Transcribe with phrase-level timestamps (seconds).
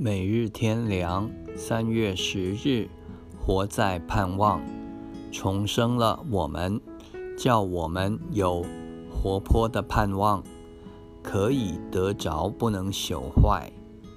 [0.00, 2.88] 每日天凉，三月十日，
[3.36, 4.62] 活在盼望，
[5.32, 6.80] 重生了我们，
[7.36, 8.64] 叫我们有
[9.10, 10.40] 活泼的盼望，
[11.20, 13.72] 可以得着不能朽坏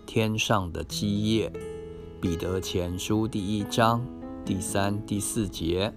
[0.06, 1.52] 天上的基业。
[2.22, 4.06] 彼得前书第一章
[4.46, 5.92] 第三、第四节：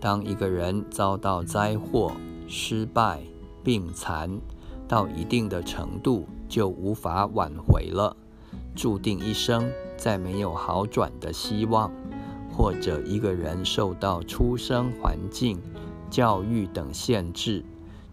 [0.00, 2.10] 当一个人遭到灾祸、
[2.48, 3.20] 失败、
[3.62, 4.40] 病残
[4.88, 8.16] 到一定的程度，就无法挽回了。
[8.74, 11.92] 注定一生再没有好转的希望，
[12.52, 15.60] 或者一个人受到出生环境、
[16.10, 17.64] 教育等限制，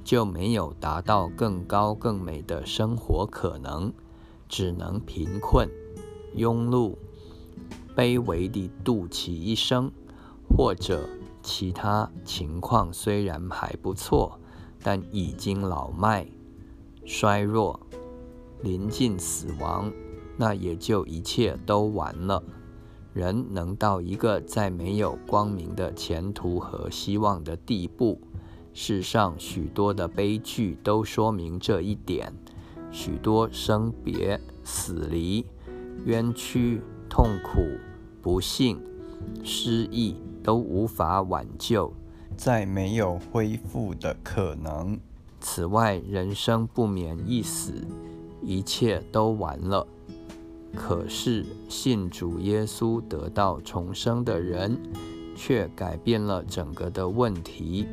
[0.03, 3.93] 就没有达到更高更美的生活可能，
[4.49, 5.69] 只能贫困、
[6.35, 6.95] 庸碌、
[7.95, 9.91] 卑微地度其一生，
[10.49, 11.07] 或者
[11.41, 14.39] 其他情况虽然还不错，
[14.83, 16.27] 但已经老迈、
[17.05, 17.79] 衰弱，
[18.61, 19.91] 临近死亡。
[20.37, 22.41] 那也就一切都完了。
[23.13, 28.21] 人能到一个再没有光明的前途和希望的地步，
[28.73, 32.31] 世上许多的悲剧都说明这一点。
[32.91, 35.45] 许多生别、死离、
[36.05, 37.59] 冤屈、痛苦、
[38.21, 38.79] 不幸、
[39.43, 41.91] 失意都无法挽救，
[42.37, 44.97] 再没有恢复的可能。
[45.41, 47.73] 此外，人生不免一死，
[48.41, 49.85] 一切都完了。
[50.75, 54.77] 可是信主耶稣得到重生的人，
[55.35, 57.87] 却改变了整个的问题，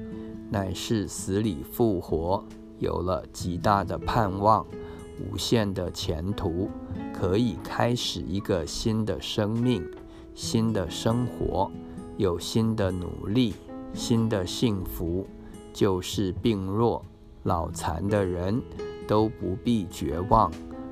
[0.51, 2.45] 乃是死里复活，
[2.79, 4.67] 有了极大的盼望，
[5.19, 6.69] 无限的前途，
[7.13, 9.83] 可以开始一个新的生命、
[10.35, 11.71] 新的生活，
[12.17, 13.55] 有新的努力、
[13.93, 15.27] 新的幸福。
[15.73, 17.05] 就是病弱、
[17.43, 18.63] 老残的人
[19.09, 20.49] 都不必绝望。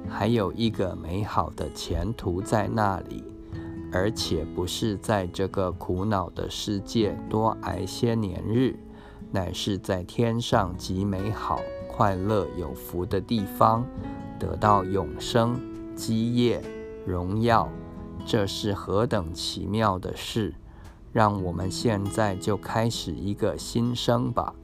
[0.09, 3.25] 还有一个美好的前途在那里，
[3.93, 8.77] 而且不是在这个苦恼的世界多挨些年日，
[9.31, 13.87] 乃是在天上极美好、快乐、有福的地方，
[14.39, 15.59] 得到永生、
[15.97, 16.63] 基业、
[17.07, 17.69] 荣耀。
[18.25, 20.55] 这是何等奇妙的事！
[21.13, 24.55] 让我们现在就开始一个新生吧，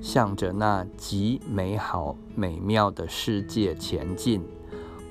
[0.00, 4.42] 向着那极美好、美妙的世界前进。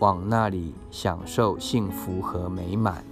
[0.02, 3.06] 往那里享受幸福和美满。